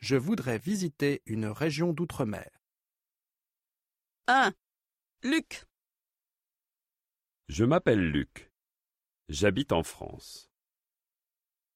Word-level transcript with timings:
Je 0.00 0.16
voudrais 0.16 0.58
visiter 0.58 1.22
une 1.26 1.44
région 1.44 1.92
d'outre-mer. 1.92 2.50
1. 4.28 4.54
Luc. 5.24 5.66
Je 7.48 7.64
m'appelle 7.64 8.10
Luc. 8.10 8.50
J'habite 9.28 9.72
en 9.72 9.82
France. 9.82 10.50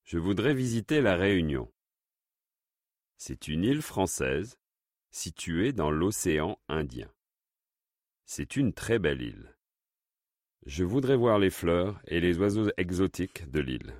Je 0.05 0.17
voudrais 0.17 0.55
visiter 0.55 1.03
la 1.03 1.17
Réunion. 1.17 1.71
C'est 3.19 3.49
une 3.49 3.63
île 3.63 3.83
française 3.83 4.59
située 5.11 5.75
dans 5.75 5.91
l'océan 5.91 6.59
Indien. 6.69 7.13
C'est 8.25 8.57
une 8.57 8.73
très 8.73 8.99
belle 8.99 9.21
île. 9.21 9.55
Je 10.65 10.85
voudrais 10.85 11.17
voir 11.17 11.39
les 11.39 11.51
fleurs 11.51 12.01
et 12.07 12.21
les 12.21 12.39
oiseaux 12.39 12.71
exotiques 12.79 13.51
de 13.51 13.61
l'île. 13.61 13.95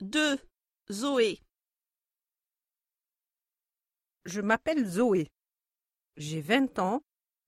2. 0.00 0.38
Zoé. 0.92 1.40
Je 4.26 4.42
m'appelle 4.42 4.86
Zoé. 4.86 5.30
J'ai 6.18 6.42
20 6.42 6.78
ans 6.78 7.02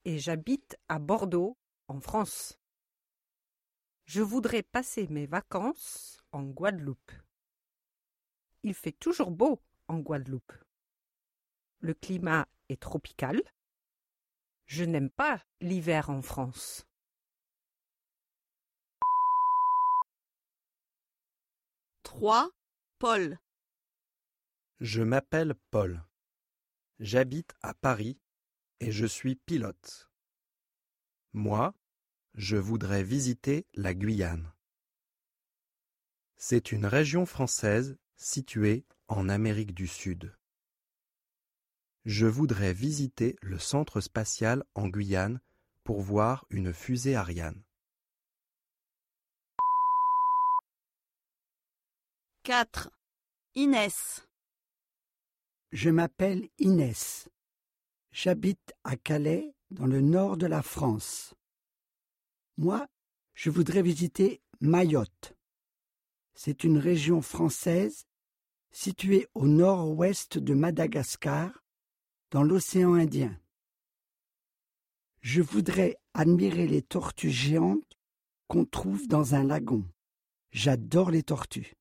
et 0.06 0.18
j'habite 0.18 0.78
à 0.88 0.98
Bordeaux, 0.98 1.58
en 1.88 2.00
France. 2.00 2.58
Je 4.06 4.22
voudrais 4.22 4.62
passer 4.62 5.08
mes 5.08 5.26
vacances 5.26 6.22
en 6.32 6.44
Guadeloupe. 6.44 7.12
Il 8.62 8.72
fait 8.72 8.92
toujours 8.92 9.30
beau 9.30 9.60
en 9.88 9.98
Guadeloupe. 9.98 10.54
Le 11.80 11.92
climat 11.92 12.48
est 12.70 12.80
tropical. 12.80 13.42
Je 14.64 14.84
n'aime 14.84 15.10
pas 15.10 15.44
l'hiver 15.60 16.08
en 16.08 16.22
France. 16.22 16.87
3. 22.18 22.50
Paul. 22.98 23.38
Je 24.80 25.02
m'appelle 25.04 25.54
Paul. 25.70 26.02
J'habite 26.98 27.54
à 27.62 27.74
Paris 27.74 28.18
et 28.80 28.90
je 28.90 29.06
suis 29.06 29.36
pilote. 29.36 30.10
Moi, 31.32 31.76
je 32.34 32.56
voudrais 32.56 33.04
visiter 33.04 33.68
la 33.74 33.94
Guyane. 33.94 34.52
C'est 36.36 36.72
une 36.72 36.86
région 36.86 37.24
française 37.24 37.96
située 38.16 38.84
en 39.06 39.28
Amérique 39.28 39.72
du 39.72 39.86
Sud. 39.86 40.36
Je 42.04 42.26
voudrais 42.26 42.72
visiter 42.72 43.36
le 43.42 43.60
centre 43.60 44.00
spatial 44.00 44.64
en 44.74 44.88
Guyane 44.88 45.40
pour 45.84 46.00
voir 46.00 46.46
une 46.50 46.72
fusée 46.72 47.14
Ariane. 47.14 47.62
4. 52.48 52.88
Inès. 53.56 54.26
Je 55.70 55.90
m'appelle 55.90 56.48
Inès. 56.56 57.28
J'habite 58.10 58.72
à 58.84 58.96
Calais, 58.96 59.54
dans 59.70 59.84
le 59.84 60.00
nord 60.00 60.38
de 60.38 60.46
la 60.46 60.62
France. 60.62 61.34
Moi, 62.56 62.88
je 63.34 63.50
voudrais 63.50 63.82
visiter 63.82 64.40
Mayotte. 64.62 65.36
C'est 66.32 66.64
une 66.64 66.78
région 66.78 67.20
française 67.20 68.06
située 68.70 69.28
au 69.34 69.46
nord-ouest 69.46 70.38
de 70.38 70.54
Madagascar, 70.54 71.62
dans 72.30 72.44
l'océan 72.44 72.94
Indien. 72.94 73.38
Je 75.20 75.42
voudrais 75.42 75.98
admirer 76.14 76.66
les 76.66 76.80
tortues 76.80 77.30
géantes 77.30 77.98
qu'on 78.46 78.64
trouve 78.64 79.06
dans 79.06 79.34
un 79.34 79.44
lagon. 79.44 79.84
J'adore 80.50 81.10
les 81.10 81.22
tortues. 81.22 81.74